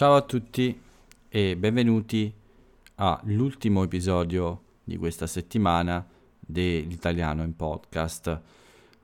[0.00, 0.80] Ciao a tutti
[1.28, 2.32] e benvenuti
[2.94, 6.02] all'ultimo episodio di questa settimana
[6.38, 8.40] dell'Italiano in podcast.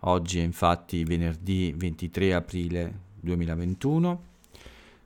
[0.01, 4.23] Oggi è infatti venerdì 23 aprile 2021.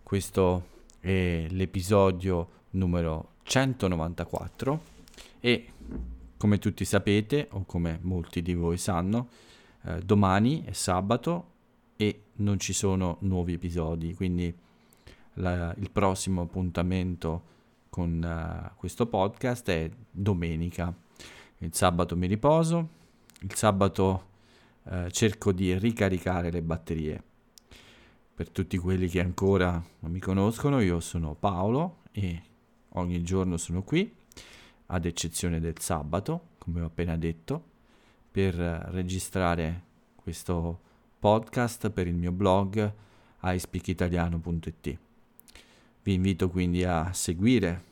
[0.05, 0.67] Questo
[1.01, 4.83] è l'episodio numero 194
[5.41, 5.67] e
[6.37, 9.29] come tutti sapete o come molti di voi sanno,
[9.87, 11.47] eh, domani è sabato
[11.97, 14.69] e non ci sono nuovi episodi, quindi
[15.41, 17.49] la, il prossimo appuntamento
[17.89, 20.95] con uh, questo podcast è domenica.
[21.59, 22.89] Il sabato mi riposo,
[23.41, 24.29] il sabato
[24.85, 27.23] uh, cerco di ricaricare le batterie.
[28.35, 32.43] Per tutti quelli che ancora non mi conoscono, io sono Paolo e
[32.91, 34.11] ogni giorno sono qui,
[34.87, 37.63] ad eccezione del sabato, come ho appena detto,
[38.31, 39.83] per registrare
[40.15, 40.81] questo
[41.19, 42.93] podcast per il mio blog
[43.43, 45.10] iSpeakitaliano.it.
[46.03, 47.85] Vi invito quindi a seguire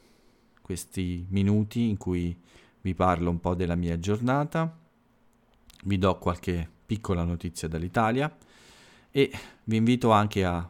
[0.63, 2.37] questi minuti in cui
[2.81, 4.77] vi parlo un po' della mia giornata,
[5.85, 8.35] vi do qualche piccola notizia dall'Italia
[9.11, 9.31] e
[9.65, 10.69] vi invito anche a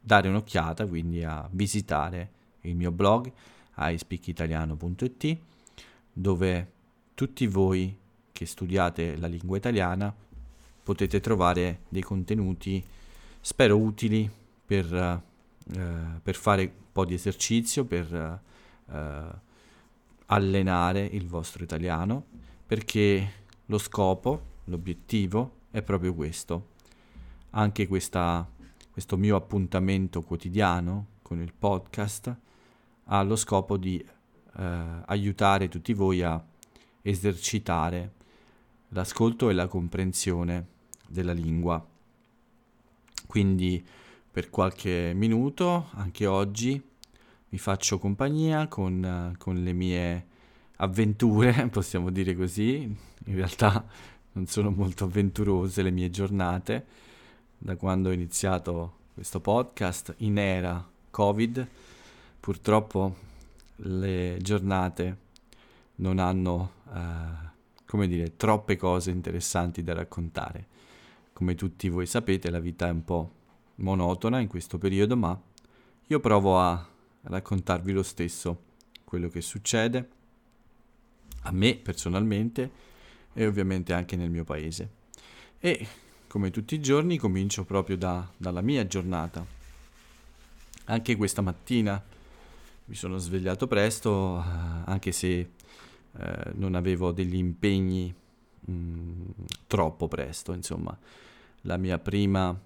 [0.00, 2.30] dare un'occhiata, quindi a visitare
[2.62, 3.30] il mio blog
[3.76, 5.36] iSpeakitaliano.it
[6.12, 6.72] dove
[7.14, 7.96] tutti voi
[8.32, 10.14] che studiate la lingua italiana
[10.82, 12.82] potete trovare dei contenuti
[13.40, 14.30] spero utili
[14.64, 15.22] per,
[15.74, 18.12] eh, per fare un po' di esercizio, per
[18.90, 19.28] eh,
[20.26, 22.24] allenare il vostro italiano,
[22.66, 23.32] perché
[23.66, 26.76] lo scopo, l'obiettivo è proprio questo.
[27.50, 28.48] Anche questa,
[28.90, 32.36] questo mio appuntamento quotidiano con il podcast
[33.04, 33.98] ha lo scopo di
[34.56, 36.42] eh, aiutare tutti voi a
[37.02, 38.12] esercitare
[38.88, 40.66] l'ascolto e la comprensione
[41.06, 41.84] della lingua.
[43.26, 43.84] Quindi
[44.38, 46.80] per qualche minuto, anche oggi,
[47.48, 50.26] vi faccio compagnia con, con le mie
[50.76, 52.82] avventure, possiamo dire così.
[53.24, 53.84] In realtà
[54.34, 56.86] non sono molto avventurose le mie giornate
[57.58, 61.66] da quando ho iniziato questo podcast in era Covid.
[62.38, 63.16] Purtroppo
[63.74, 65.16] le giornate
[65.96, 70.66] non hanno, eh, come dire, troppe cose interessanti da raccontare.
[71.32, 73.32] Come tutti voi sapete, la vita è un po'
[73.78, 75.40] monotona in questo periodo, ma
[76.06, 76.86] io provo a
[77.22, 78.66] raccontarvi lo stesso
[79.04, 80.08] quello che succede
[81.42, 82.70] a me personalmente
[83.32, 84.90] e ovviamente anche nel mio paese.
[85.58, 85.86] E
[86.28, 89.44] come tutti i giorni comincio proprio da, dalla mia giornata.
[90.84, 92.02] Anche questa mattina
[92.84, 95.50] mi sono svegliato presto, eh, anche se
[96.18, 98.14] eh, non avevo degli impegni
[98.60, 99.20] mh, mm,
[99.66, 100.96] troppo presto, insomma
[101.62, 102.58] la mia prima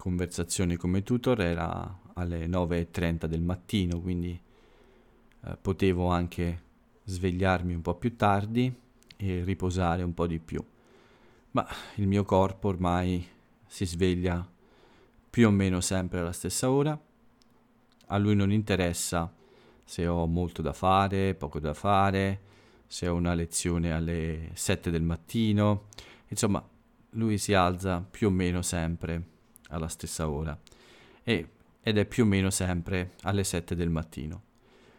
[0.00, 4.40] conversazione come tutor era alle 9.30 del mattino, quindi
[5.44, 6.62] eh, potevo anche
[7.04, 8.74] svegliarmi un po' più tardi
[9.16, 10.64] e riposare un po' di più.
[11.50, 11.66] Ma
[11.96, 13.26] il mio corpo ormai
[13.66, 14.48] si sveglia
[15.28, 16.98] più o meno sempre alla stessa ora.
[18.06, 19.30] A lui non interessa
[19.84, 22.40] se ho molto da fare, poco da fare,
[22.86, 25.88] se ho una lezione alle 7 del mattino.
[26.28, 26.66] Insomma,
[27.10, 29.38] lui si alza più o meno sempre
[29.70, 30.58] alla stessa ora
[31.22, 31.48] e,
[31.82, 34.42] ed è più o meno sempre alle 7 del mattino.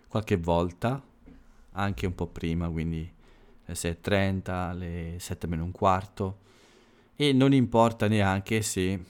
[0.08, 1.02] Qualche volta
[1.74, 3.10] anche un po' prima, quindi
[3.66, 6.40] alle 6.30, alle 7 meno un quarto
[7.16, 9.06] e non importa neanche se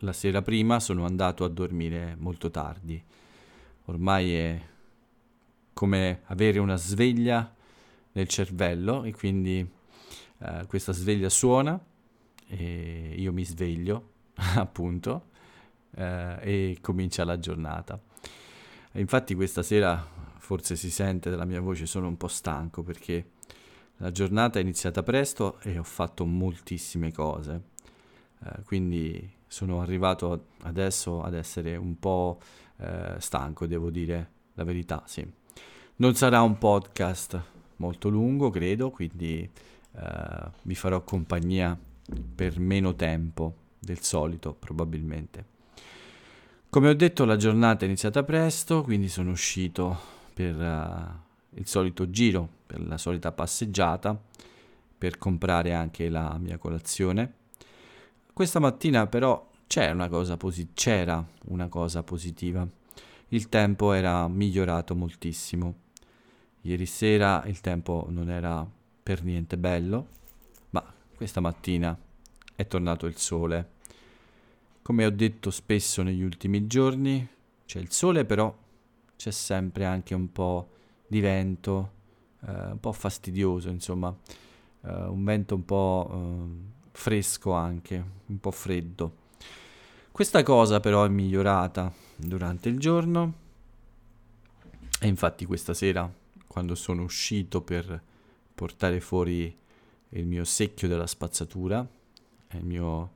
[0.00, 3.02] la sera prima sono andato a dormire molto tardi.
[3.86, 4.60] Ormai è
[5.72, 7.54] come avere una sveglia
[8.12, 9.66] nel cervello e quindi
[10.38, 11.78] uh, questa sveglia suona
[12.46, 14.12] e io mi sveglio
[14.56, 15.30] appunto
[15.92, 16.00] uh,
[16.40, 18.00] e comincia la giornata.
[18.92, 23.32] Infatti questa sera forse si sente dalla mia voce sono un po' stanco perché
[23.98, 27.62] la giornata è iniziata presto e ho fatto moltissime cose.
[28.38, 32.40] Uh, quindi sono arrivato adesso ad essere un po'
[33.18, 35.26] stanco, devo dire la verità, sì.
[35.96, 37.42] Non sarà un podcast
[37.76, 39.50] molto lungo, credo, quindi
[39.92, 41.78] uh, vi farò compagnia
[42.34, 45.54] per meno tempo del solito probabilmente.
[46.68, 49.98] Come ho detto la giornata è iniziata presto, quindi sono uscito
[50.34, 54.20] per uh, il solito giro, per la solita passeggiata,
[54.98, 57.32] per comprare anche la mia colazione.
[58.32, 62.66] Questa mattina però c'era una cosa, posi- c'era una cosa positiva.
[63.28, 65.74] Il tempo era migliorato moltissimo.
[66.62, 68.68] Ieri sera il tempo non era
[69.02, 70.08] per niente bello,
[71.16, 71.98] questa mattina
[72.54, 73.70] è tornato il sole.
[74.82, 77.26] Come ho detto spesso negli ultimi giorni,
[77.64, 78.54] c'è il sole, però
[79.16, 80.68] c'è sempre anche un po'
[81.06, 81.92] di vento,
[82.46, 84.14] eh, un po' fastidioso, insomma,
[84.82, 89.24] eh, un vento un po' eh, fresco anche, un po' freddo.
[90.12, 93.44] Questa cosa però è migliorata durante il giorno
[94.98, 96.10] e infatti questa sera
[96.46, 98.02] quando sono uscito per
[98.54, 99.54] portare fuori
[100.10, 101.86] il mio secchio della spazzatura,
[102.52, 103.12] il mio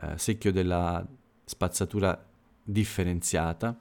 [0.00, 1.06] eh, secchio della
[1.44, 2.20] spazzatura
[2.62, 3.78] differenziata,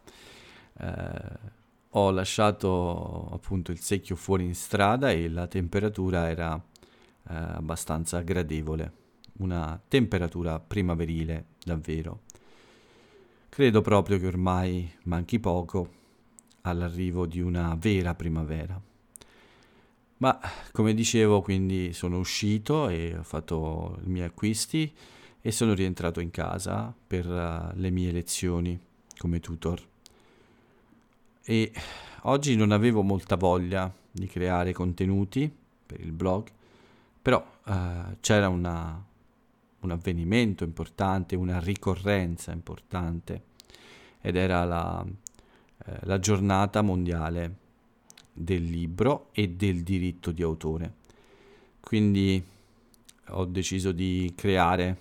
[0.77, 1.59] eh,
[1.93, 8.91] ho lasciato appunto il secchio fuori in strada e la temperatura era eh, abbastanza gradevole,
[9.39, 12.21] una temperatura primaverile davvero.
[13.49, 15.99] Credo proprio che ormai manchi poco
[16.61, 18.90] all'arrivo di una vera primavera.
[20.21, 20.39] Ma
[20.71, 24.93] come dicevo, quindi sono uscito e ho fatto i miei acquisti
[25.41, 28.79] e sono rientrato in casa per uh, le mie lezioni
[29.17, 29.81] come tutor.
[31.43, 31.71] E
[32.21, 35.51] oggi non avevo molta voglia di creare contenuti
[35.87, 36.47] per il blog,
[37.19, 39.03] però uh, c'era una,
[39.79, 43.41] un avvenimento importante, una ricorrenza importante
[44.21, 45.03] ed era la,
[45.83, 47.60] eh, la giornata mondiale
[48.43, 50.95] del libro e del diritto di autore.
[51.79, 52.43] Quindi
[53.29, 54.97] ho deciso di creare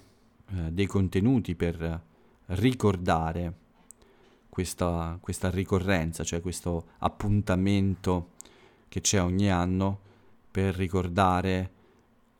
[0.50, 2.02] eh, dei contenuti per
[2.46, 3.54] ricordare
[4.48, 8.30] questa, questa ricorrenza, cioè questo appuntamento
[8.88, 10.00] che c'è ogni anno
[10.50, 11.70] per ricordare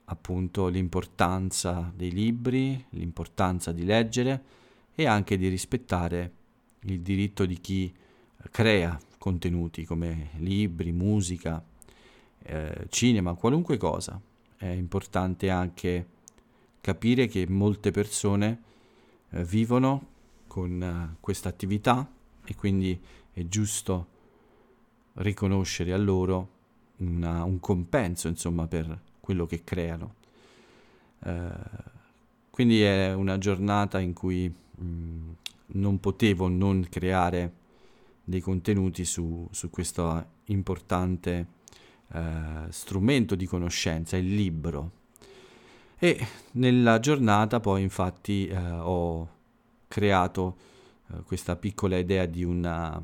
[0.07, 4.43] appunto l'importanza dei libri, l'importanza di leggere
[4.95, 6.33] e anche di rispettare
[6.81, 7.93] il diritto di chi
[8.51, 11.63] crea contenuti come libri, musica,
[12.43, 14.19] eh, cinema, qualunque cosa.
[14.57, 16.07] È importante anche
[16.81, 18.63] capire che molte persone
[19.29, 20.07] eh, vivono
[20.47, 22.11] con uh, questa attività
[22.43, 22.99] e quindi
[23.31, 24.07] è giusto
[25.15, 26.49] riconoscere a loro
[26.97, 30.15] una, un compenso insomma per quello che creano.
[31.19, 31.51] Uh,
[32.49, 35.31] quindi è una giornata in cui mh, mm,
[35.73, 37.59] non potevo non creare
[38.31, 41.47] dei contenuti su, su questo importante
[42.09, 42.19] uh,
[42.71, 44.93] strumento di conoscenza, il libro.
[45.99, 49.29] E nella giornata poi infatti ho
[49.87, 50.57] creato
[51.09, 53.03] eh, questa piccola idea di, una,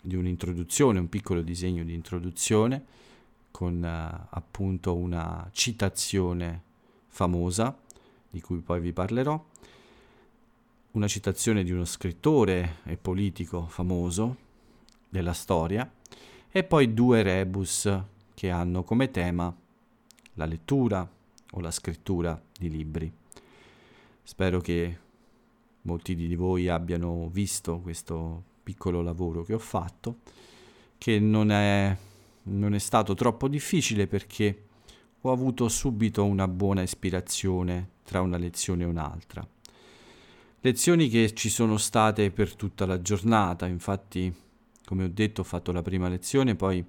[0.00, 2.84] di un'introduzione, un piccolo disegno di introduzione
[3.50, 6.62] con eh, appunto una citazione
[7.08, 7.76] famosa
[8.30, 9.42] di cui poi vi parlerò,
[10.92, 14.44] una citazione di uno scrittore e politico famoso
[15.08, 15.90] della storia
[16.50, 17.90] e poi due rebus
[18.34, 19.54] che hanno come tema
[20.34, 21.08] la lettura
[21.52, 23.12] o la scrittura di libri.
[24.22, 24.98] Spero che
[25.82, 30.18] molti di voi abbiano visto questo piccolo lavoro che ho fatto,
[30.98, 31.96] che non è,
[32.44, 34.64] non è stato troppo difficile perché
[35.20, 39.46] ho avuto subito una buona ispirazione tra una lezione e un'altra.
[40.60, 44.34] Lezioni che ci sono state per tutta la giornata, infatti
[44.86, 46.82] come ho detto ho fatto la prima lezione, poi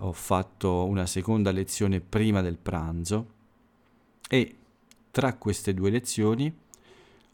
[0.00, 3.36] ho fatto una seconda lezione prima del pranzo
[4.28, 4.56] e
[5.10, 6.54] tra queste due lezioni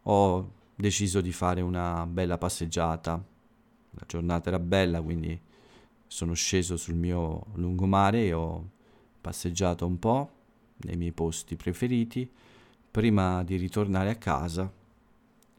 [0.02, 3.22] ho deciso di fare una bella passeggiata.
[3.90, 5.38] La giornata era bella, quindi
[6.06, 8.70] sono sceso sul mio lungomare e ho
[9.20, 10.30] passeggiato un po'
[10.78, 12.30] nei miei posti preferiti
[12.90, 14.72] prima di ritornare a casa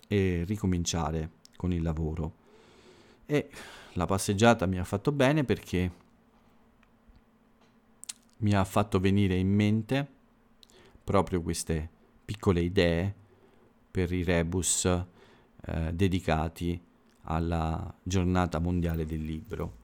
[0.08, 2.44] e ricominciare con il lavoro.
[3.26, 3.50] E
[3.94, 5.92] la passeggiata mi ha fatto bene perché
[8.38, 10.08] mi ha fatto venire in mente
[11.04, 11.90] proprio queste
[12.26, 13.14] piccole idee
[13.90, 16.80] per i rebus eh, dedicati
[17.24, 19.84] alla giornata mondiale del libro.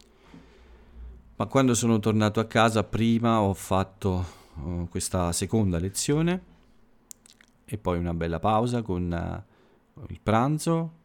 [1.37, 6.43] Ma quando sono tornato a casa prima ho fatto uh, questa seconda lezione
[7.65, 9.45] e poi una bella pausa con
[9.95, 10.99] uh, il pranzo.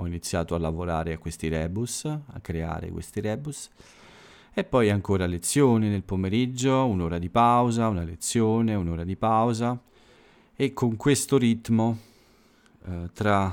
[0.00, 3.68] Ho iniziato a lavorare a questi rebus, a creare questi rebus.
[4.54, 9.80] E poi ancora lezioni nel pomeriggio, un'ora di pausa, una lezione, un'ora di pausa.
[10.54, 11.98] E con questo ritmo
[12.84, 13.52] eh, tra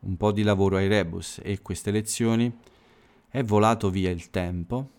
[0.00, 2.52] un po' di lavoro ai rebus e queste lezioni
[3.28, 4.90] è volato via il tempo,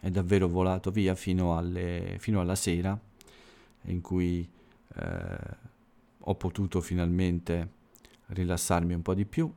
[0.00, 2.98] è davvero volato via fino, alle, fino alla sera
[3.82, 4.48] in cui
[4.96, 5.36] eh,
[6.18, 7.68] ho potuto finalmente
[8.26, 9.52] rilassarmi un po' di più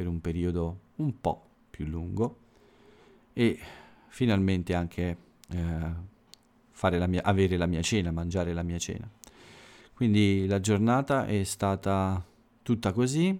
[0.00, 2.38] per un periodo un po' più lungo
[3.34, 3.58] e
[4.08, 5.16] finalmente anche
[5.50, 9.06] eh, la mia, avere la mia cena, mangiare la mia cena.
[9.92, 12.24] Quindi la giornata è stata
[12.62, 13.38] tutta così.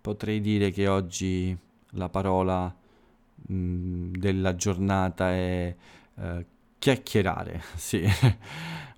[0.00, 1.56] Potrei dire che oggi
[1.90, 2.74] la parola
[3.46, 5.76] mh, della giornata è
[6.14, 6.44] uh,
[6.76, 8.04] chiacchierare, sì,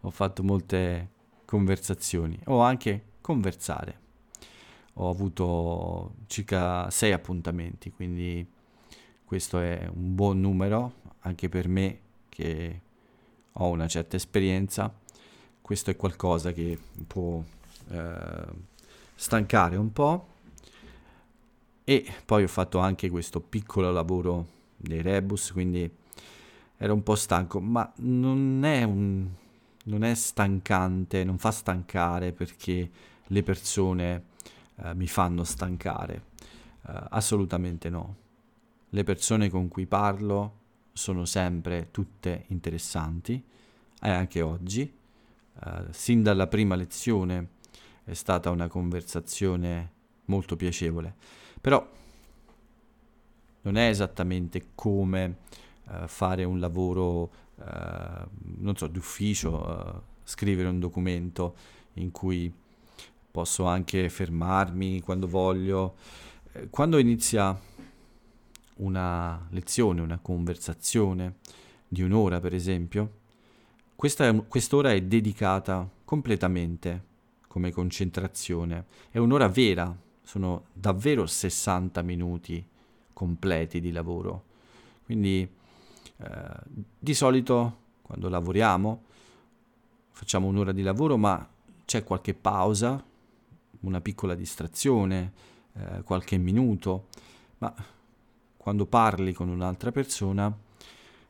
[0.01, 1.11] ho fatto molte
[1.45, 4.05] conversazioni, o anche conversare.
[4.99, 8.47] Ho avuto circa sei appuntamenti, quindi
[9.25, 11.99] questo è un buon numero anche per me
[12.29, 12.81] che
[13.53, 14.93] ho una certa esperienza.
[15.61, 17.43] Questo è qualcosa che può
[17.89, 18.45] eh,
[19.15, 20.29] stancare un po'.
[21.85, 25.89] E poi ho fatto anche questo piccolo lavoro dei rebus, quindi
[26.79, 29.29] ero un po' stanco, ma non è, un,
[29.85, 32.91] non è stancante, non fa stancare perché
[33.25, 34.25] le persone
[34.83, 36.25] eh, mi fanno stancare.
[36.87, 38.17] Eh, assolutamente no.
[38.91, 43.43] Le persone con cui parlo sono sempre tutte interessanti,
[44.01, 44.83] e anche oggi.
[45.65, 47.49] Eh, sin dalla prima lezione
[48.05, 49.93] è stata una conversazione
[50.27, 51.15] molto piacevole,
[51.61, 51.95] però
[53.63, 55.39] non è esattamente come
[55.89, 57.23] uh, fare un lavoro,
[57.57, 58.29] uh,
[58.59, 61.57] non so, d'ufficio, uh, scrivere un documento
[61.95, 62.53] in cui
[63.37, 65.97] posso anche fermarmi quando voglio.
[66.71, 67.55] Quando inizia
[68.77, 71.35] una lezione, una conversazione
[71.87, 73.11] di un'ora, per esempio,
[73.95, 77.05] questa quest'ora è dedicata completamente
[77.47, 78.87] come concentrazione.
[79.11, 82.67] È un'ora vera, sono davvero 60 minuti
[83.13, 84.45] completi di lavoro.
[85.05, 85.47] Quindi
[86.17, 86.29] eh,
[86.99, 89.03] di solito quando lavoriamo
[90.13, 91.47] facciamo un'ora di lavoro, ma
[91.85, 93.05] c'è qualche pausa,
[93.81, 95.33] una piccola distrazione,
[95.75, 97.07] eh, qualche minuto,
[97.59, 97.75] ma
[98.57, 100.55] quando parli con un'altra persona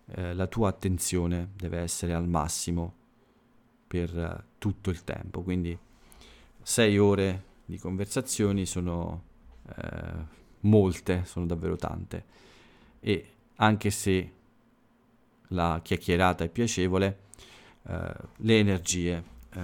[0.07, 2.95] eh, la tua attenzione deve essere al massimo
[3.87, 5.43] per eh, tutto il tempo.
[5.43, 5.77] Quindi
[6.63, 9.23] sei ore di conversazioni sono
[9.67, 12.25] eh, molte, sono davvero tante.
[13.01, 14.33] E anche se
[15.49, 17.19] la chiacchierata è piacevole,
[17.87, 19.61] eh, le energie eh,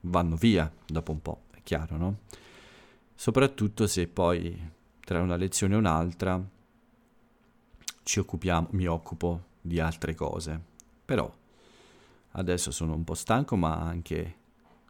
[0.00, 2.18] vanno via dopo un po', chiaro, no?
[3.12, 4.56] Soprattutto se poi
[5.00, 6.40] tra una lezione e un'altra
[8.04, 10.60] ci occupiamo, mi occupo di altre cose.
[11.04, 11.28] Però
[12.32, 14.34] adesso sono un po' stanco, ma anche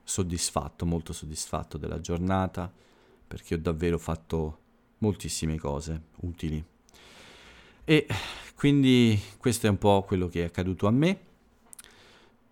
[0.04, 2.70] soddisfatto, molto soddisfatto della giornata
[3.26, 4.58] perché ho davvero fatto
[4.98, 6.62] moltissime cose utili.
[7.84, 8.06] E
[8.54, 11.20] quindi questo è un po' quello che è accaduto a me.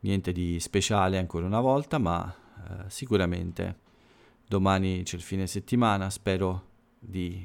[0.00, 3.82] Niente di speciale ancora una volta, ma eh, sicuramente
[4.54, 7.44] domani c'è il fine settimana, spero di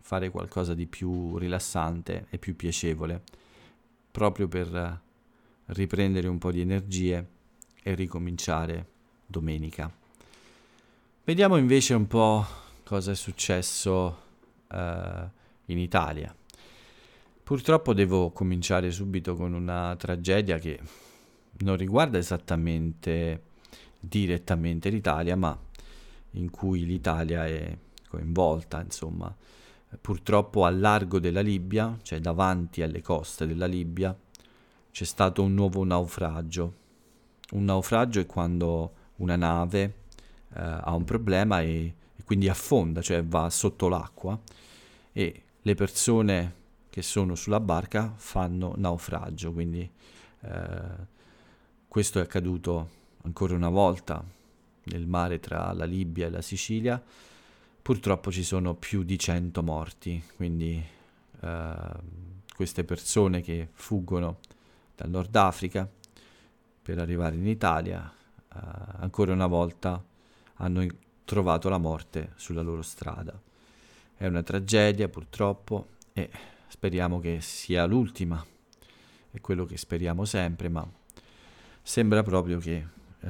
[0.00, 3.20] fare qualcosa di più rilassante e più piacevole,
[4.12, 5.00] proprio per
[5.66, 7.26] riprendere un po' di energie
[7.82, 8.86] e ricominciare
[9.26, 9.90] domenica.
[11.24, 12.46] Vediamo invece un po'
[12.84, 14.18] cosa è successo
[14.68, 14.76] uh,
[15.66, 16.32] in Italia.
[17.42, 20.78] Purtroppo devo cominciare subito con una tragedia che
[21.58, 23.42] non riguarda esattamente
[23.98, 25.58] direttamente l'Italia, ma
[26.34, 27.76] in cui l'Italia è
[28.08, 29.34] coinvolta, insomma.
[30.00, 34.16] Purtroppo al largo della Libia, cioè davanti alle coste della Libia,
[34.90, 36.74] c'è stato un nuovo naufragio.
[37.52, 39.82] Un naufragio è quando una nave
[40.54, 44.38] eh, ha un problema e, e, quindi affonda, cioè va sotto l'acqua
[45.12, 46.54] e le persone
[46.90, 49.88] che sono sulla barca fanno naufragio, quindi
[50.40, 51.12] eh,
[51.88, 52.88] questo è accaduto
[53.22, 54.24] ancora una volta
[54.84, 57.02] nel mare tra la Libia e la Sicilia.
[57.82, 60.82] Purtroppo ci sono più di 100 morti, quindi
[61.40, 61.74] eh,
[62.54, 64.38] queste persone che fuggono
[64.94, 65.88] dal Nord Africa
[66.82, 68.12] per arrivare in Italia
[68.54, 68.58] uh,
[69.00, 70.02] ancora una volta
[70.56, 70.86] hanno
[71.24, 73.38] trovato la morte sulla loro strada.
[74.16, 76.30] È una tragedia purtroppo e
[76.68, 78.44] speriamo che sia l'ultima,
[79.30, 80.86] è quello che speriamo sempre, ma
[81.82, 82.86] sembra proprio che
[83.20, 83.28] uh,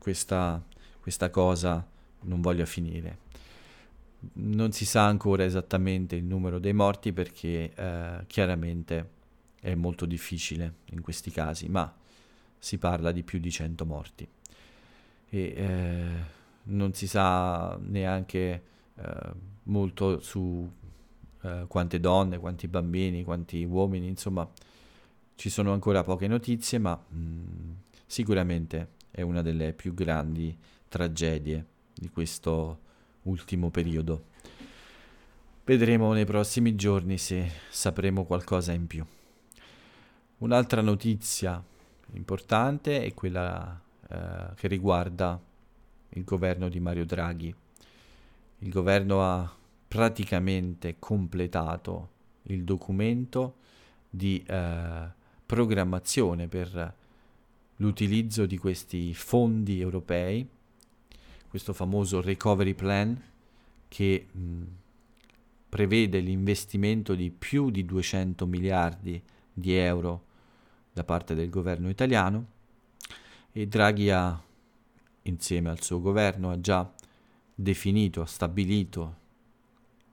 [0.00, 0.60] questa,
[0.98, 1.86] questa cosa
[2.22, 3.28] non voglia finire.
[4.32, 9.18] Non si sa ancora esattamente il numero dei morti perché uh, chiaramente
[9.60, 11.94] è molto difficile in questi casi, ma
[12.58, 14.28] si parla di più di 100 morti.
[15.32, 18.62] E eh, non si sa neanche
[18.94, 19.32] eh,
[19.64, 20.68] molto su
[21.42, 24.48] eh, quante donne, quanti bambini, quanti uomini, insomma
[25.36, 27.72] ci sono ancora poche notizie, ma mh, mm,
[28.06, 30.56] sicuramente è una delle più grandi
[30.88, 32.80] tragedie di questo
[33.22, 34.28] ultimo periodo.
[35.64, 39.04] Vedremo nei prossimi giorni se sapremo qualcosa in più.
[40.38, 41.62] Un'altra notizia
[42.14, 45.40] importante è quella eh, che riguarda
[46.10, 47.54] il governo di Mario Draghi.
[48.58, 49.54] Il governo ha
[49.86, 52.10] praticamente completato
[52.44, 53.56] il documento
[54.08, 55.08] di eh,
[55.46, 56.94] programmazione per
[57.80, 60.46] l'utilizzo di questi fondi europei,
[61.48, 63.20] questo famoso recovery plan
[63.88, 64.62] che mh,
[65.68, 69.20] prevede l'investimento di più di 200 miliardi
[69.52, 70.24] di euro
[70.92, 72.46] da parte del governo italiano
[73.52, 74.40] e Draghi ha,
[75.22, 76.92] insieme al suo governo, ha già
[77.54, 79.16] definito, ha stabilito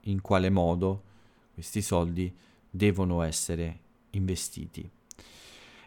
[0.02, 1.02] in quale modo
[1.54, 2.34] questi soldi
[2.70, 4.88] devono essere investiti.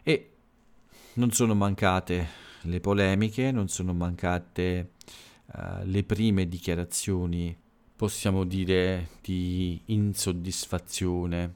[0.02, 0.31] E
[1.14, 4.92] non sono mancate le polemiche, non sono mancate
[5.46, 7.54] uh, le prime dichiarazioni,
[7.94, 11.54] possiamo dire, di insoddisfazione.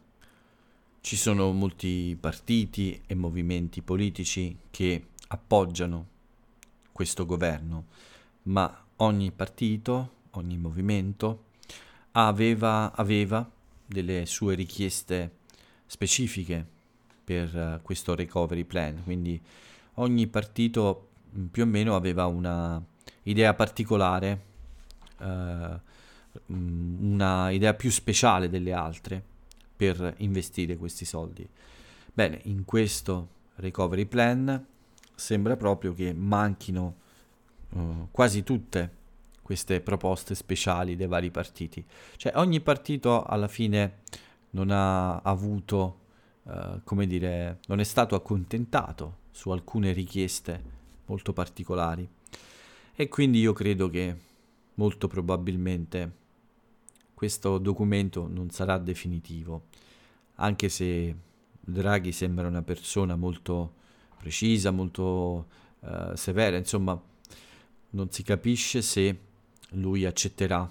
[1.00, 6.06] Ci sono molti partiti e movimenti politici che appoggiano
[6.92, 7.86] questo governo,
[8.44, 11.44] ma ogni partito, ogni movimento
[12.12, 13.48] aveva, aveva
[13.86, 15.36] delle sue richieste
[15.86, 16.74] specifiche
[17.26, 19.42] per uh, questo recovery plan, quindi
[19.94, 22.80] ogni partito mm, più o meno aveva una
[23.24, 24.44] idea particolare,
[25.18, 25.80] uh,
[26.46, 29.20] una idea più speciale delle altre
[29.74, 31.44] per investire questi soldi.
[32.14, 34.64] Bene, in questo recovery plan
[35.12, 36.94] sembra proprio che manchino
[37.70, 38.90] uh, quasi tutte
[39.42, 41.84] queste proposte speciali dei vari partiti.
[42.16, 44.02] Cioè ogni partito alla fine
[44.50, 46.04] non ha avuto
[46.48, 50.62] eh, come dire, non è stato accontentato su alcune richieste
[51.06, 52.08] molto particolari.
[52.94, 54.16] E quindi io credo che
[54.74, 56.24] molto probabilmente
[57.14, 59.66] questo documento non sarà definitivo,
[60.36, 61.14] anche se
[61.60, 63.74] Draghi sembra una persona molto
[64.18, 65.46] precisa, molto
[65.80, 67.00] uh, severa, insomma
[67.90, 69.18] non si capisce se
[69.70, 70.70] lui accetterà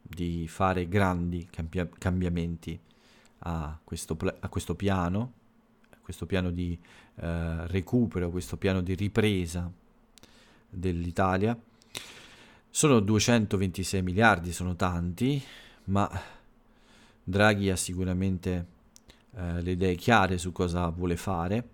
[0.00, 2.78] di fare grandi cambia- cambiamenti
[3.40, 5.32] a questo, a questo piano,
[5.90, 6.78] a questo piano di
[7.16, 9.70] eh, recupero, questo piano di ripresa
[10.68, 11.58] dell'Italia.
[12.70, 15.42] Sono 226 miliardi, sono tanti,
[15.84, 16.10] ma
[17.24, 18.66] Draghi ha sicuramente
[19.34, 21.66] eh, le idee chiare su cosa vuole fare,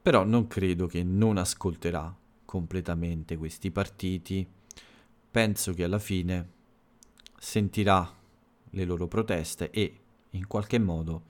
[0.00, 4.46] però non credo che non ascolterà completamente questi partiti.
[5.30, 6.48] Penso che alla fine
[7.38, 8.10] sentirà
[8.70, 11.22] le loro proteste e in qualche modo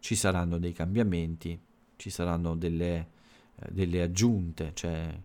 [0.00, 1.58] ci saranno dei cambiamenti,
[1.96, 3.08] ci saranno delle,
[3.56, 5.18] eh, delle aggiunte, cioè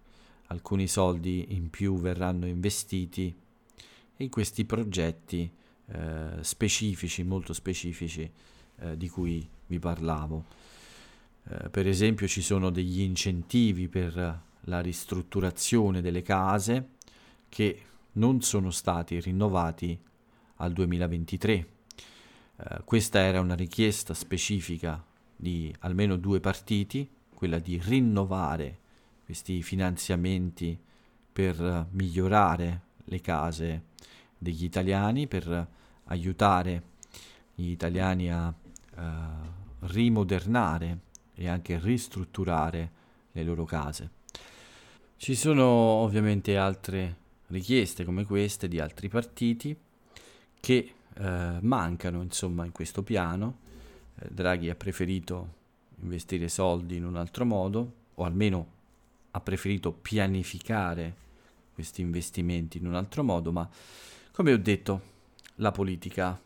[0.48, 3.36] alcuni soldi in più verranno investiti
[4.18, 5.52] in questi progetti
[5.88, 8.30] eh, specifici, molto specifici,
[8.80, 10.46] eh, di cui vi parlavo.
[11.48, 16.90] Eh, per esempio ci sono degli incentivi per la ristrutturazione delle case
[17.48, 17.82] che
[18.14, 19.98] non sono stati rinnovati
[20.58, 21.78] al 2023
[22.62, 25.04] eh, questa era una richiesta specifica
[25.36, 28.80] di almeno due partiti, quella di rinnovare
[29.24, 30.78] questi finanziamenti
[31.32, 33.84] per migliorare le case
[34.38, 35.68] degli italiani, per
[36.06, 36.84] aiutare
[37.56, 39.02] gli italiani a uh,
[39.82, 41.00] rimodernare
[41.36, 42.92] e anche ristrutturare
[43.32, 44.10] le loro case.
[45.16, 47.18] Ci sono ovviamente altre
[47.48, 49.78] richieste come queste di altri partiti
[50.60, 53.60] che eh, mancano insomma in questo piano.
[54.16, 55.58] Eh, Draghi ha preferito
[56.02, 58.78] investire soldi in un altro modo, o almeno
[59.32, 61.28] ha preferito pianificare
[61.74, 63.70] questi investimenti in un altro modo, ma
[64.32, 65.02] come ho detto,
[65.56, 66.40] la politica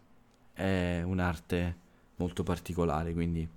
[0.51, 1.77] è un'arte
[2.15, 3.47] molto particolare, quindi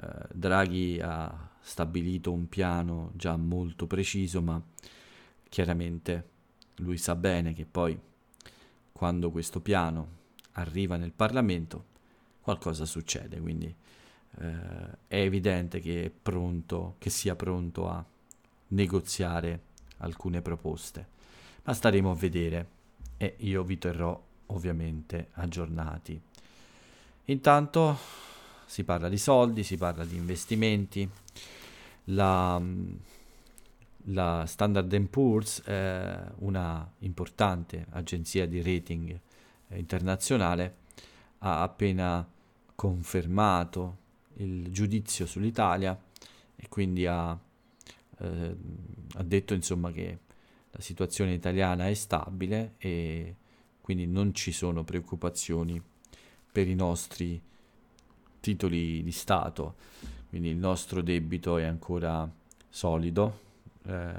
[0.00, 4.60] eh, Draghi ha stabilito un piano già molto preciso, ma
[5.48, 6.28] chiaramente
[6.76, 7.98] lui sa bene che poi
[8.92, 10.22] quando questo piano
[10.54, 11.92] arriva nel Parlamento,
[12.40, 13.74] qualcosa succede, quindi
[14.38, 14.52] eh,
[15.08, 18.04] è evidente che, è pronto, che sia pronto a
[18.68, 19.60] negoziare
[19.98, 21.06] alcune proposte,
[21.62, 22.68] ma staremo a vedere
[23.16, 26.20] e io vi terrò ovviamente aggiornati.
[27.26, 27.96] Intanto
[28.66, 31.08] si parla di soldi, si parla di investimenti,
[32.08, 32.60] la,
[34.08, 39.18] la Standard Poor's è una importante agenzia di rating
[39.68, 40.76] internazionale
[41.38, 42.26] ha appena
[42.74, 44.02] confermato
[44.36, 45.98] il giudizio sull'Italia
[46.56, 47.38] e quindi ha,
[48.18, 48.56] eh,
[49.14, 50.18] ha detto insomma che
[50.70, 53.36] la situazione italiana è stabile e
[53.80, 55.80] quindi non ci sono preoccupazioni
[56.50, 57.40] per i nostri
[58.40, 59.74] titoli di Stato,
[60.28, 62.28] quindi il nostro debito è ancora
[62.68, 63.40] solido,
[63.86, 64.12] eh,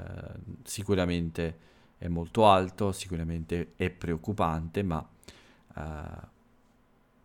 [0.62, 1.58] sicuramente
[1.98, 5.06] è molto alto, sicuramente è preoccupante, ma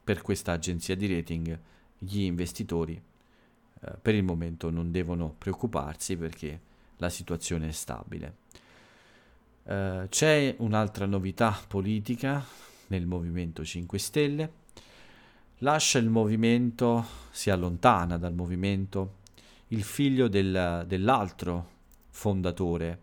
[0.03, 1.59] per questa agenzia di rating
[1.97, 3.01] gli investitori
[3.83, 6.59] eh, per il momento non devono preoccuparsi perché
[6.97, 8.35] la situazione è stabile.
[9.63, 12.43] Uh, c'è un'altra novità politica
[12.87, 14.51] nel Movimento 5 Stelle.
[15.59, 19.17] Lascia il movimento, si allontana dal movimento,
[19.69, 21.69] il figlio del, dell'altro
[22.09, 23.01] fondatore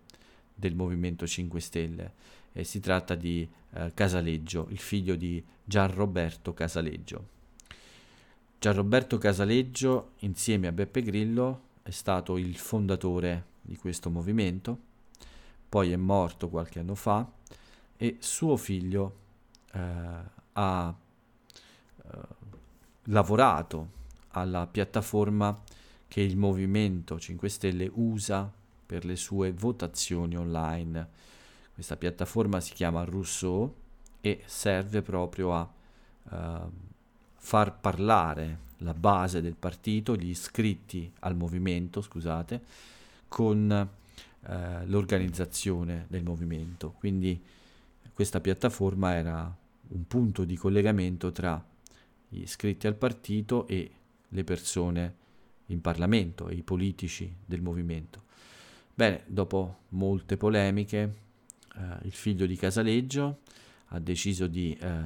[0.54, 2.12] del Movimento 5 Stelle.
[2.52, 7.36] E si tratta di uh, Casaleggio, il figlio di Gianroberto Casaleggio.
[8.58, 14.78] Gianroberto Casaleggio, insieme a Beppe Grillo, è stato il fondatore di questo movimento,
[15.68, 17.30] poi è morto qualche anno fa
[17.96, 19.16] e suo figlio
[19.72, 19.80] eh,
[20.52, 20.94] ha
[21.96, 22.18] eh,
[23.04, 23.96] lavorato
[24.30, 25.56] alla piattaforma
[26.06, 28.50] che il Movimento 5 Stelle usa
[28.86, 31.08] per le sue votazioni online.
[31.78, 33.72] Questa piattaforma si chiama Rousseau
[34.20, 35.72] e serve proprio a
[36.24, 36.72] uh,
[37.36, 42.60] far parlare la base del partito, gli iscritti al movimento, scusate,
[43.28, 46.90] con eh, l'organizzazione del movimento.
[46.98, 47.40] Quindi
[48.12, 49.56] questa piattaforma era
[49.90, 51.64] un punto di collegamento tra
[52.28, 53.88] gli iscritti al partito e
[54.30, 55.14] le persone
[55.66, 58.24] in Parlamento i politici del movimento.
[58.92, 61.26] Bene, dopo molte polemiche,
[61.78, 63.40] eh, il figlio di Casaleggio
[63.88, 65.00] ha deciso di eh,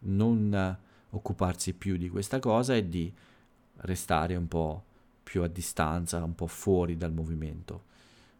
[0.00, 0.78] non
[1.10, 3.12] occuparsi più di questa cosa e di
[3.78, 4.84] restare un po'
[5.22, 7.84] più a distanza, un po' fuori dal movimento.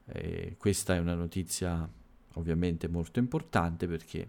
[0.07, 1.89] E questa è una notizia
[2.35, 4.29] ovviamente molto importante perché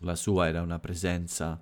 [0.00, 1.60] la sua era una presenza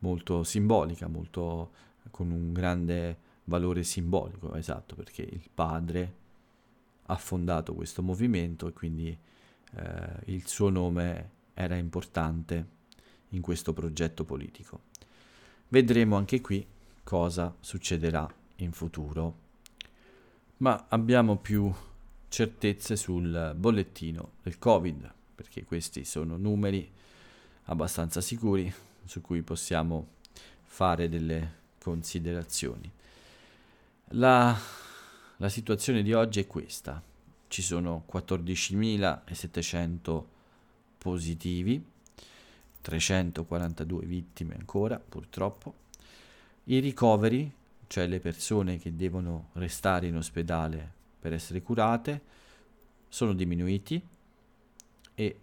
[0.00, 1.72] molto simbolica, molto
[2.10, 6.14] con un grande valore simbolico, esatto, perché il padre
[7.06, 9.18] ha fondato questo movimento e quindi
[9.74, 12.74] eh, il suo nome era importante
[13.30, 14.82] in questo progetto politico.
[15.68, 16.66] Vedremo anche qui
[17.02, 19.44] cosa succederà in futuro.
[20.58, 21.72] Ma abbiamo più
[22.28, 26.90] certezze sul bollettino del Covid, perché questi sono numeri
[27.64, 28.72] abbastanza sicuri
[29.04, 30.14] su cui possiamo
[30.62, 32.90] fare delle considerazioni.
[34.10, 34.56] La,
[35.36, 37.02] la situazione di oggi è questa.
[37.48, 40.24] Ci sono 14.700
[40.98, 41.84] positivi,
[42.80, 45.74] 342 vittime ancora, purtroppo.
[46.64, 47.52] I ricoveri,
[47.86, 52.20] cioè le persone che devono restare in ospedale per essere curate,
[53.08, 54.02] sono diminuiti
[55.14, 55.36] e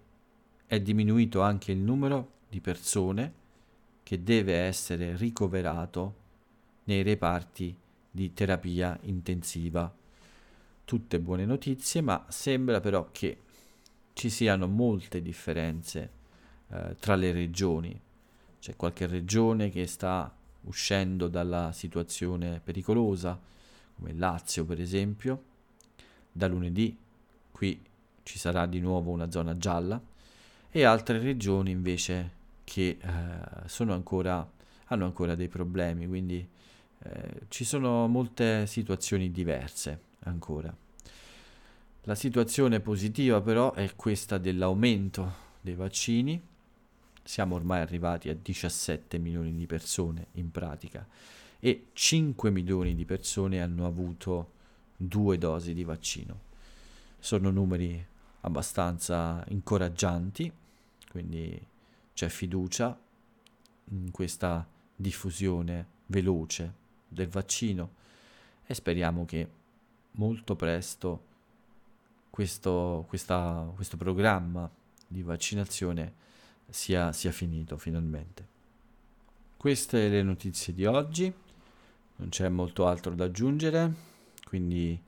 [0.65, 3.41] è diminuito anche il numero di persone
[4.03, 6.21] che deve essere ricoverato
[6.85, 7.75] nei reparti
[8.11, 9.91] di terapia intensiva.
[10.85, 13.37] Tutte buone notizie, ma sembra però che
[14.13, 16.09] ci siano molte differenze
[16.69, 17.99] eh, tra le regioni.
[18.59, 23.39] C'è qualche regione che sta uscendo dalla situazione pericolosa,
[23.95, 25.43] come il Lazio per esempio.
[26.31, 26.97] Da lunedì
[27.51, 27.81] qui
[28.23, 30.01] ci sarà di nuovo una zona gialla
[30.69, 34.49] e altre regioni invece che eh, ancora,
[34.85, 36.47] hanno ancora dei problemi, quindi
[36.99, 40.75] eh, ci sono molte situazioni diverse ancora.
[42.03, 46.51] La situazione positiva però è questa dell'aumento dei vaccini
[47.23, 51.07] siamo ormai arrivati a 17 milioni di persone in pratica
[51.59, 54.51] e 5 milioni di persone hanno avuto
[54.97, 56.51] due dosi di vaccino.
[57.19, 58.05] Sono numeri
[58.41, 60.51] abbastanza incoraggianti,
[61.09, 61.67] quindi
[62.13, 62.99] c'è fiducia
[63.85, 66.73] in questa diffusione veloce
[67.07, 68.01] del vaccino
[68.65, 69.47] e speriamo che
[70.13, 71.31] molto presto
[72.33, 74.67] questo, questa, questo programma
[75.07, 76.13] di vaccinazione
[76.67, 78.47] sia, sia finito finalmente.
[79.55, 81.31] Queste le notizie di oggi,
[82.15, 83.93] non c'è molto altro da aggiungere,
[84.45, 84.99] quindi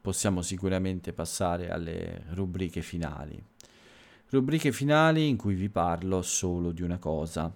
[0.00, 3.42] possiamo sicuramente passare alle rubriche finali.
[4.28, 7.52] Rubriche finali in cui vi parlo solo di una cosa.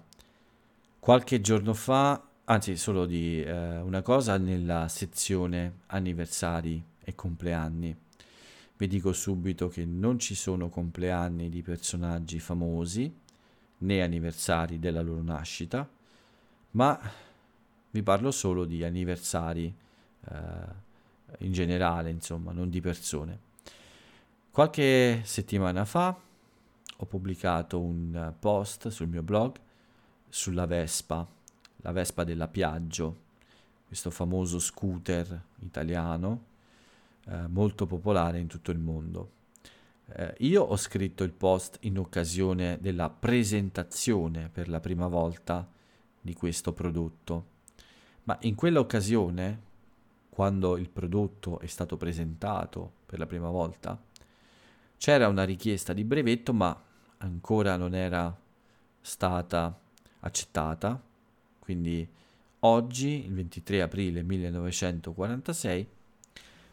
[0.99, 7.95] Qualche giorno fa, anzi solo di eh, una cosa nella sezione anniversari e compleanni.
[8.75, 13.13] Vi dico subito che non ci sono compleanni di personaggi famosi
[13.79, 15.87] né anniversari della loro nascita,
[16.71, 16.99] ma
[17.91, 19.73] vi parlo solo di anniversari
[20.29, 20.35] eh,
[21.39, 23.39] in generale, insomma, non di persone.
[24.49, 26.17] Qualche settimana fa
[26.97, 29.55] ho pubblicato un post sul mio blog
[30.27, 31.27] sulla Vespa,
[31.81, 33.27] la Vespa della Piaggio,
[33.87, 36.45] questo famoso scooter italiano
[37.25, 39.31] eh, molto popolare in tutto il mondo.
[40.07, 45.67] Eh, io ho scritto il post in occasione della presentazione per la prima volta
[46.21, 47.45] di questo prodotto,
[48.23, 49.67] ma in quella occasione,
[50.29, 53.99] quando il prodotto è stato presentato per la prima volta,
[54.97, 56.79] c'era una richiesta di brevetto, ma
[57.17, 58.35] ancora non era
[59.01, 59.79] stata
[60.21, 61.01] accettata,
[61.69, 62.07] quindi
[62.61, 65.87] oggi, il 23 aprile 1946,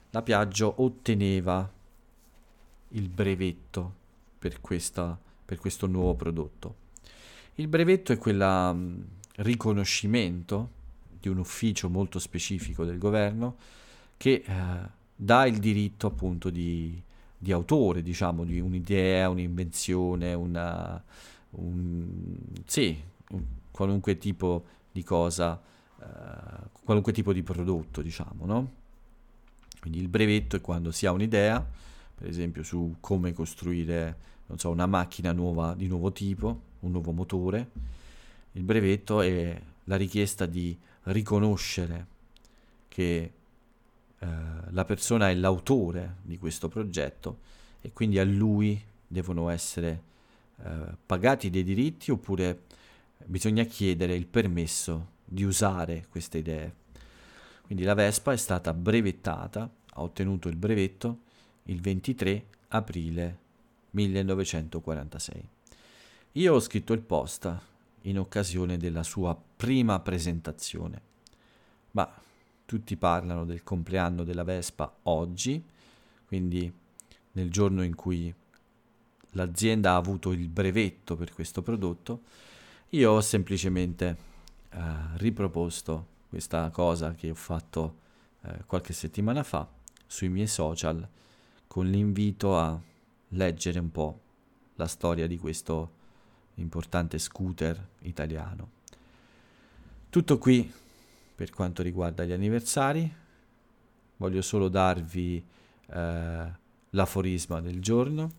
[0.08, 1.70] la Piaggio otteneva
[2.88, 3.94] il brevetto
[4.38, 6.76] per, questa, per questo nuovo prodotto.
[7.56, 9.00] Il brevetto è quel mm,
[9.36, 10.70] riconoscimento
[11.20, 13.56] di un ufficio molto specifico del governo
[14.16, 14.54] che eh,
[15.14, 16.98] dà il diritto appunto di,
[17.36, 21.04] di, autore, diciamo, di un'idea, un'invenzione, una,
[21.50, 22.98] un, sì,
[23.32, 24.64] un, qualunque tipo
[24.96, 25.60] di cosa,
[26.00, 26.04] eh,
[26.82, 28.72] qualunque tipo di prodotto, diciamo, no?
[29.78, 31.64] Quindi il brevetto è quando si ha un'idea,
[32.14, 37.12] per esempio su come costruire, non so, una macchina nuova di nuovo tipo, un nuovo
[37.12, 37.70] motore.
[38.52, 42.06] Il brevetto è la richiesta di riconoscere
[42.88, 43.32] che
[44.18, 44.26] eh,
[44.70, 47.40] la persona è l'autore di questo progetto
[47.82, 50.02] e quindi a lui devono essere
[50.64, 52.62] eh, pagati dei diritti oppure
[53.24, 56.74] bisogna chiedere il permesso di usare queste idee.
[57.62, 61.24] Quindi la Vespa è stata brevettata, ha ottenuto il brevetto
[61.66, 63.38] il 23 aprile
[63.90, 65.48] 1946.
[66.32, 67.54] Io ho scritto il post
[68.02, 71.00] in occasione della sua prima presentazione,
[71.92, 72.08] ma
[72.64, 75.64] tutti parlano del compleanno della Vespa oggi,
[76.26, 76.72] quindi
[77.32, 78.32] nel giorno in cui
[79.30, 82.22] l'azienda ha avuto il brevetto per questo prodotto,
[82.90, 84.16] io ho semplicemente
[84.70, 84.78] eh,
[85.14, 87.96] riproposto questa cosa che ho fatto
[88.42, 89.68] eh, qualche settimana fa
[90.06, 91.06] sui miei social
[91.66, 92.80] con l'invito a
[93.30, 94.20] leggere un po'
[94.76, 95.94] la storia di questo
[96.54, 98.70] importante scooter italiano.
[100.08, 100.72] Tutto qui
[101.34, 103.14] per quanto riguarda gli anniversari.
[104.18, 105.44] Voglio solo darvi
[105.88, 106.52] eh,
[106.90, 108.32] l'aforisma del giorno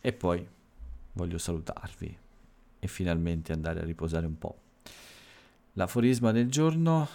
[0.00, 0.46] e poi
[1.12, 2.21] voglio salutarvi
[2.84, 4.58] e finalmente andare a riposare un po'.
[5.74, 7.06] L'aforisma del giorno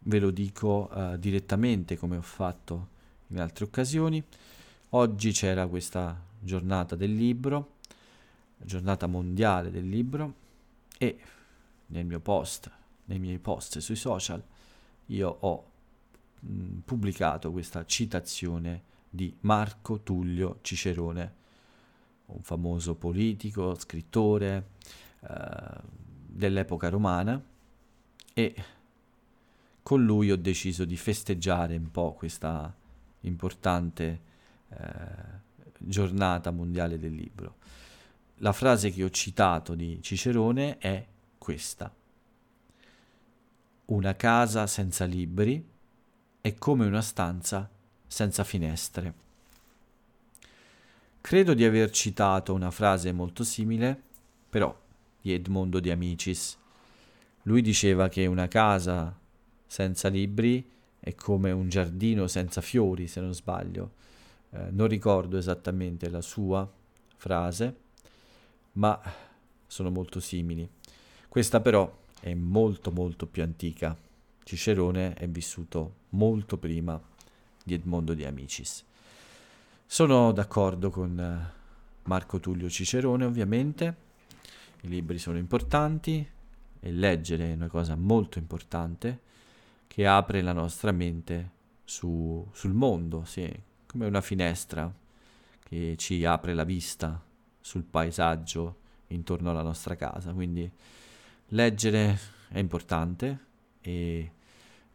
[0.00, 2.88] ve lo dico eh, direttamente come ho fatto
[3.28, 4.22] in altre occasioni.
[4.90, 7.76] Oggi c'era questa giornata del libro,
[8.58, 10.34] giornata mondiale del libro
[10.98, 11.18] e
[11.86, 12.70] nel mio post,
[13.06, 14.44] nei miei post sui social,
[15.06, 15.70] io ho
[16.40, 21.44] mh, pubblicato questa citazione di Marco Tullio Cicerone,
[22.26, 24.70] un famoso politico, scrittore
[25.20, 25.80] eh,
[26.26, 27.42] dell'epoca romana
[28.34, 28.54] e
[29.82, 32.74] con lui ho deciso di festeggiare un po' questa
[33.20, 34.20] importante
[34.68, 35.44] eh,
[35.78, 37.56] giornata mondiale del libro.
[38.40, 41.06] La frase che ho citato di Cicerone è
[41.38, 41.92] questa.
[43.86, 45.64] Una casa senza libri
[46.40, 47.70] è come una stanza
[48.06, 49.25] senza finestre.
[51.26, 54.00] Credo di aver citato una frase molto simile,
[54.48, 54.72] però,
[55.20, 56.56] di Edmondo de Amicis.
[57.42, 59.12] Lui diceva che una casa
[59.66, 60.64] senza libri
[61.00, 63.94] è come un giardino senza fiori, se non sbaglio.
[64.50, 66.72] Eh, non ricordo esattamente la sua
[67.16, 67.76] frase,
[68.74, 68.96] ma
[69.66, 70.70] sono molto simili.
[71.28, 73.98] Questa però è molto molto più antica.
[74.44, 77.02] Cicerone è vissuto molto prima
[77.64, 78.84] di Edmondo de Amicis.
[79.88, 81.52] Sono d'accordo con eh,
[82.02, 83.96] Marco Tullio Cicerone, ovviamente.
[84.82, 86.28] I libri sono importanti
[86.80, 89.20] e leggere è una cosa molto importante
[89.86, 91.50] che apre la nostra mente
[91.84, 93.48] su, sul mondo, sì,
[93.86, 94.92] come una finestra
[95.62, 97.22] che ci apre la vista
[97.60, 100.32] sul paesaggio intorno alla nostra casa.
[100.32, 100.70] Quindi
[101.50, 102.18] leggere
[102.48, 103.38] è importante
[103.80, 104.32] e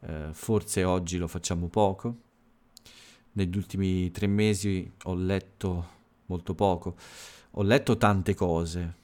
[0.01, 2.29] eh, forse oggi lo facciamo poco
[3.33, 6.95] negli ultimi tre mesi ho letto molto poco.
[7.51, 8.95] Ho letto tante cose,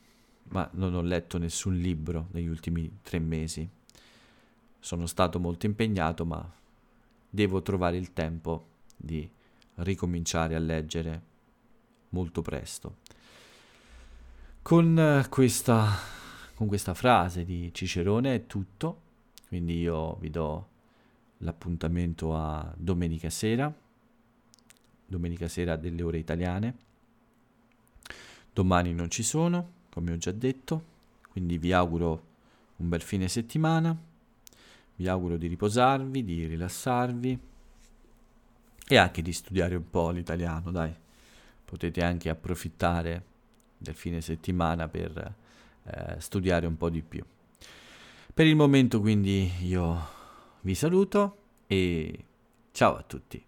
[0.49, 3.67] ma non ho letto nessun libro negli ultimi tre mesi.
[4.79, 6.49] Sono stato molto impegnato, ma
[7.29, 9.29] devo trovare il tempo di
[9.75, 11.21] ricominciare a leggere
[12.09, 12.97] molto presto.
[14.61, 15.87] Con questa,
[16.55, 19.01] con questa frase di Cicerone è tutto,
[19.47, 20.67] quindi io vi do
[21.39, 23.73] l'appuntamento a domenica sera
[25.07, 26.75] domenica sera delle ore italiane.
[28.53, 30.95] Domani non ci sono, come ho già detto,
[31.29, 32.23] quindi vi auguro
[32.77, 33.95] un bel fine settimana,
[34.95, 37.39] vi auguro di riposarvi, di rilassarvi
[38.87, 40.93] e anche di studiare un po' l'italiano, dai.
[41.63, 43.23] potete anche approfittare
[43.77, 45.35] del fine settimana per
[45.83, 47.23] eh, studiare un po' di più.
[48.33, 50.07] Per il momento quindi io
[50.61, 52.25] vi saluto e
[52.71, 53.46] ciao a tutti.